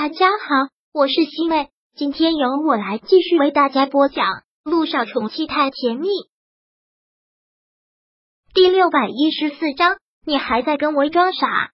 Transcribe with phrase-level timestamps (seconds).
[0.00, 4.26] 大家好，我是西妹，今天由我来继续为大家播讲
[4.62, 6.06] 《路上宠妻太甜蜜》
[8.54, 9.96] 第六百一十四章。
[10.24, 11.72] 你还在跟我装傻？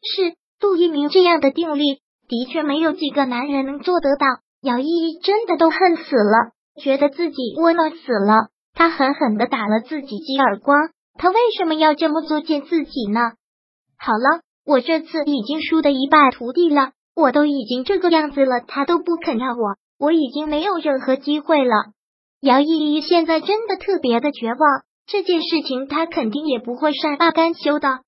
[0.00, 4.26] 是杜一鸣这样的定力，的确没有几个男人能做得到。
[4.62, 6.52] 姚依依真的都恨死了，
[6.82, 8.48] 觉得自己窝囊死了。
[8.72, 10.88] 他狠狠的打了自己几耳光。
[11.18, 13.20] 他为什么要这么做践自己呢？
[13.98, 14.40] 好了。
[14.64, 21.74] 我这次已经输得一败涂地了，我都已经这个样子了，他都不肯要我，我已经没有任何机会了。
[22.40, 24.58] 姚依依现在真的特别的绝望，
[25.06, 28.00] 这件事情他肯定也不会善罢甘休的。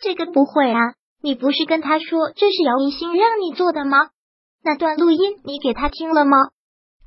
[0.00, 0.78] 这个不会啊，
[1.22, 3.98] 你不是跟他说这是姚一星让你做的吗？
[4.62, 6.38] 那段录音你给他听了吗？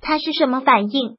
[0.01, 1.17] 他是什么反应？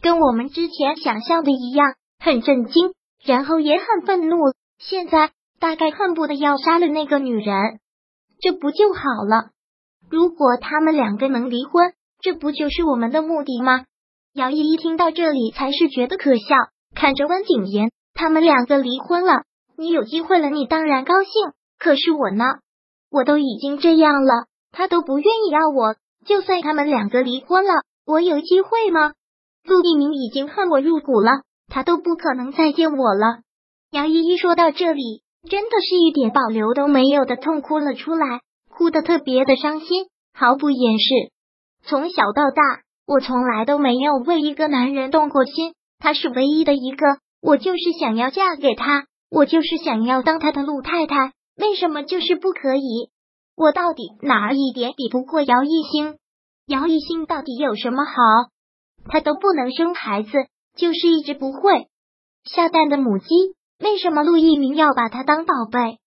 [0.00, 2.92] 跟我们之前想象的一样，很震惊，
[3.24, 4.36] 然后也很愤怒。
[4.78, 5.32] 现在。
[5.60, 7.80] 大概恨不得要杀了那个女人，
[8.40, 9.50] 这不就好了？
[10.08, 13.84] 如果他们两个能离婚，这不就是我们的目的吗？
[14.34, 16.56] 姚依依听到这里，才是觉得可笑。
[16.94, 19.42] 看着温景言，他们两个离婚了，
[19.76, 21.30] 你有机会了，你当然高兴。
[21.78, 22.44] 可是我呢？
[23.10, 25.96] 我都已经这样了，他都不愿意要我。
[26.24, 27.72] 就算他们两个离婚了，
[28.06, 29.12] 我有机会吗？
[29.64, 33.40] 陆一鸣已经恨我入骨了，他都不可能再见我了。
[33.90, 35.22] 姚依依说到这里。
[35.46, 41.32] 真的是一点保留都没有的痛哭了出来，哭得特别的伤心，毫不掩饰。
[41.84, 42.62] 从小到大，
[43.06, 47.06] 我从来都没有为一个男人动过心，他是唯一的一个，
[47.40, 53.10] 我就是想要嫁给他，我就是想要当他的陆太太，为什么就是不可以？
[53.56, 56.16] 我到底哪一点比不过姚一星？
[56.66, 58.12] 姚一星到底有什么好？
[59.08, 60.30] 他都不能生孩子，
[60.76, 61.88] 就是一直不会
[62.44, 63.26] 下蛋的母鸡。
[63.80, 65.98] 为什么陆一鸣要把他当宝贝？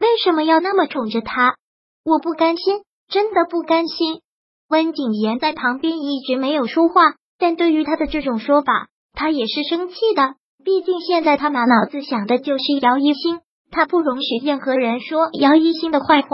[0.00, 1.56] 为什么要那么宠着他？
[2.04, 4.20] 我不甘心，真的不甘心。
[4.68, 10.34] 温景言在旁边一直没有说话，但对于他的这种说法，他也是生气的。
[10.64, 16.28] 毕竟现在他满脑子想的就是姚一星，他不容许任何人说姚一星的坏话。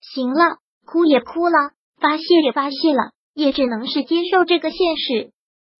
[0.00, 5.32] 行了，哭也哭了，发泄也发泄了，也只能是接受这个现实。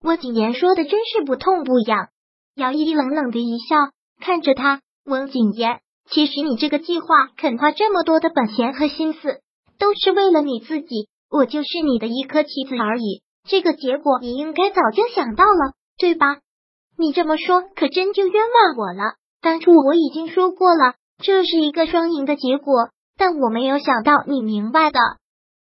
[0.03, 2.09] 温景言说的真是不痛不痒。
[2.55, 3.77] 姚一冷冷的一笑。
[4.21, 5.81] 看着他，温景言，
[6.11, 7.07] 其实你这个计划
[7.37, 9.41] 肯花这么多的本钱和心思，
[9.79, 11.09] 都是为了你自己。
[11.31, 16.39] 我就是你的一颗棋子而已，这个结果你应该早就想到了，对吧？
[16.97, 19.15] 你这么说可真就冤枉我了。
[19.41, 24.99] 当初我已经说过了，这是一个双赢的结果，但我没有想到你明白的。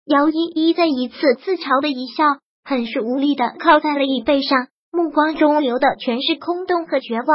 [0.05, 2.25] 姚依依再一次自嘲的一笑，
[2.65, 7.27] 很是无力的靠在了椅背上，目光中流的全是空洞和绝望。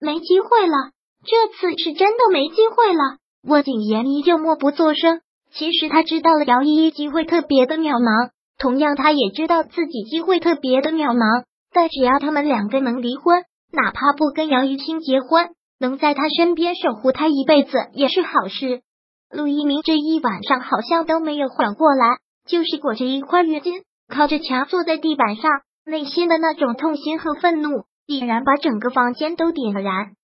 [0.00, 0.92] 没机会了，
[1.24, 3.18] 这次是真的没机会了。
[3.42, 5.20] 温景言依旧默不作声。
[5.50, 11.44] 其实他知道了姚依依机会特别的渺茫，同样他也知道自己机会特别的渺茫。
[11.72, 13.42] 但只要他们两个能离婚，
[13.72, 15.48] 哪怕不跟姚玉清结婚，
[15.80, 18.82] 能在他身边守护他一辈子也是好事。
[19.30, 25.50] 陆一鸣这一晚上好像都没有缓过来，就是裹着一块浴巾，靠着墙坐在地板上，
[25.84, 27.84] 内心的那种痛心和愤怒。
[28.08, 30.14] 已然把整个房间都点燃，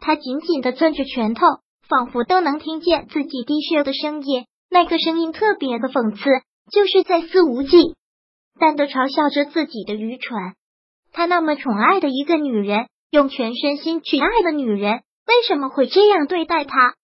[0.00, 1.42] 他紧紧的攥着拳头，
[1.86, 4.46] 仿佛都能听见自己滴血的声音。
[4.70, 6.24] 那个声音特别的讽刺，
[6.72, 7.94] 就是在肆无忌
[8.58, 10.54] 惮的嘲笑着自己的愚蠢。
[11.12, 16.94] 他那么宠爱的一个女人，用全身心去爱的女人，为什么会这样对待他？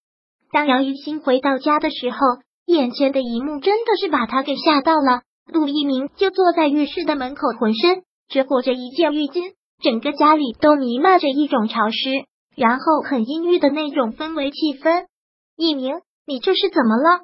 [0.51, 2.17] 当姚一新回到家的时候，
[2.65, 5.21] 眼前的一幕真的是把他给吓到了。
[5.53, 9.53] 陆一鸣就坐在浴室的门口，浑身只裹着一件浴巾。
[9.83, 12.27] 整个家里都弥漫着一种潮湿，
[12.57, 15.07] 然后很阴郁的那种氛围气氛。
[15.57, 17.21] 一鸣，你这是怎么了？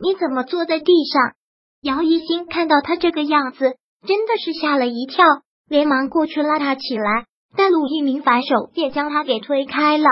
[0.00, 1.32] 你怎么坐在地上？
[1.80, 5.24] 姚一新看到他这个样子，真的是吓了一跳，
[5.68, 10.08] 连忙过去拉他起来，但鲁一鸣反手便将他给推开了。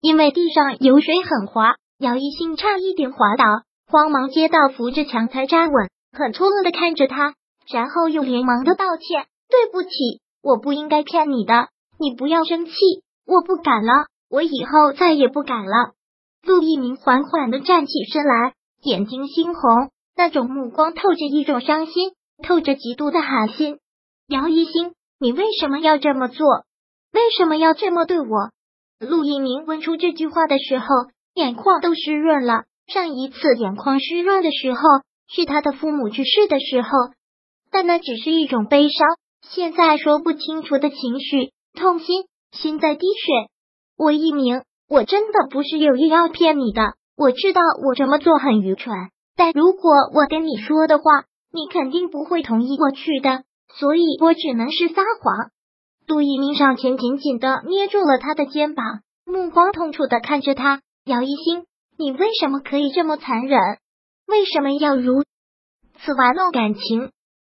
[0.00, 3.44] 因为地上油水很滑，姚一新差一点滑倒，
[3.86, 7.34] 慌忙接到扶着墙才站稳，很错愕的看着他，
[7.72, 9.88] 然后又连忙的道歉：“对不起。”
[10.42, 11.68] 我不应该骗你的，
[11.98, 12.72] 你不要生气。
[13.24, 15.92] 我不敢了，我以后再也不敢了。
[16.42, 22.12] 陆一鸣缓缓的站起身来，眼睛猩红，那种目光透着一种伤心，
[22.42, 23.78] 透着极度的寒心。
[24.26, 26.46] 姚一星，你为什么要这么做？
[27.12, 28.50] 为什么要这么对我？
[28.98, 30.86] 陆一鸣问出这句话的时候，
[31.34, 32.64] 眼眶都湿润了。
[32.88, 34.80] 上一次眼眶湿润的时候，
[35.28, 36.88] 是他的父母去世的时候，
[37.70, 39.06] 但那只是一种悲伤。
[39.48, 43.50] 现在说不清楚的情绪，痛心，心在滴血。
[43.98, 46.94] 我一鸣，我真的不是有意要骗你的。
[47.16, 48.94] 我知道我这么做很愚蠢，
[49.36, 51.04] 但如果我跟你说的话，
[51.52, 53.44] 你肯定不会同意过去的，
[53.74, 55.50] 所以我只能是撒谎。
[56.06, 60.80] 杜一鸣上前紧紧的捏住了他的肩膀，目光痛楚的看着他。
[61.04, 61.66] 姚一星，
[61.98, 63.60] 你为什么可以这么残忍？
[64.26, 65.24] 为什么要如
[65.98, 67.10] 此玩弄感情？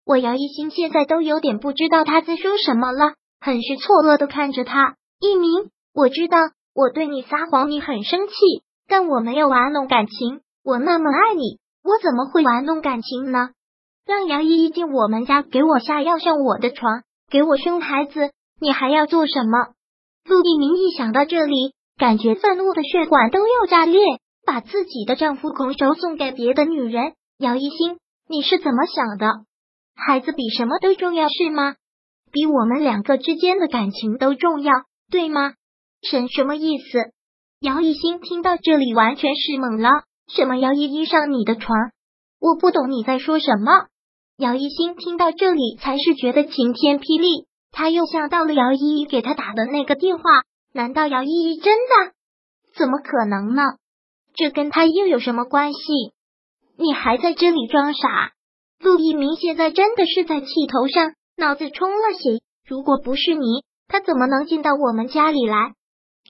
[0.07, 4.95] 我姚一星现在都有点不知道他在说什么了，很是错愕的看着他。
[5.19, 6.37] 一鸣，我知道
[6.73, 8.33] 我对你撒谎，你很生气，
[8.87, 10.39] 但我没有玩弄感情。
[10.63, 13.49] 我那么爱你，我怎么会玩弄感情呢？
[14.05, 18.31] 让姚依依进我们家，给我下药，上我的床，给我生孩子，
[18.61, 19.73] 你还要做什么？
[20.23, 23.99] 陆一鸣一想到这里，感觉愤怒的血管都要炸裂，
[24.45, 27.11] 把自己的丈夫拱手送给别的女人。
[27.39, 27.97] 姚一星，
[28.29, 29.46] 你是怎么想的？
[29.97, 31.75] 孩子比什么都重要是吗？
[32.31, 34.71] 比我们两个之间的感情都重要，
[35.09, 35.53] 对吗？
[36.01, 37.11] 什什么意思？
[37.59, 39.89] 姚一星听到这里完全是懵了。
[40.27, 40.55] 什么？
[40.57, 41.75] 姚依依上你的床？
[42.39, 43.87] 我不懂你在说什么。
[44.37, 47.47] 姚一星听到这里，才是觉得晴天霹雳。
[47.71, 50.23] 他又想到了姚依依给他打的那个电话，
[50.73, 52.13] 难道姚依依真的？
[52.75, 53.63] 怎么可能呢？
[54.35, 55.79] 这跟他又有什么关系？
[56.77, 58.33] 你还在这里装傻？
[58.79, 62.41] 陆一鸣现在真的是在气头上，脑子充了血。
[62.67, 65.73] 如果不是你，他怎么能进到我们家里来？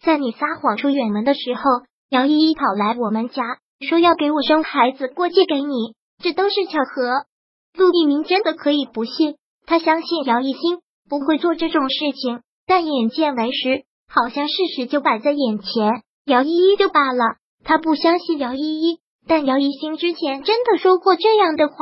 [0.03, 1.61] 在你撒谎出远门的时候，
[2.09, 3.43] 姚依依跑来我们家，
[3.87, 7.25] 说要给我生孩子过继给你，这都是巧合。
[7.77, 9.35] 陆一鸣真的可以不信，
[9.65, 10.79] 他相信姚一星
[11.09, 16.01] 不会做这种事情，但眼见为实，好像事实就摆在眼前。
[16.25, 17.23] 姚依依就罢了，
[17.63, 21.75] 他不相信姚依依，但姚一星之前真的说过这样的话。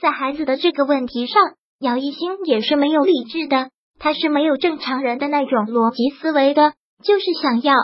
[0.00, 1.40] 在孩子的这个问题上，
[1.78, 6.72] 姚一星也是没有理智的，他是没有正常人的那种逻辑思维的，
[7.04, 7.74] 就是想要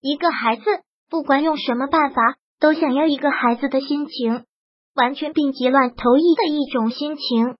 [0.00, 0.62] 一个孩子，
[1.10, 4.44] 不管用什么办法，都想要一个孩子的心情，
[4.94, 7.56] 完全病急乱投医的一种心情。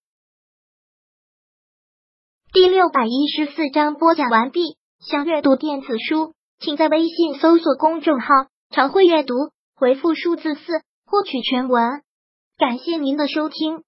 [2.53, 4.79] 第六百一十四章播讲完毕。
[5.01, 8.27] 想阅读电子书，请在微信搜索公众号
[8.75, 9.35] “常会阅读”，
[9.77, 12.03] 回复数字四获取全文。
[12.59, 13.85] 感谢您的收听。